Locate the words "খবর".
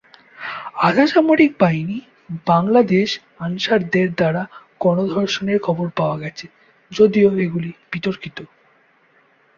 5.59-5.87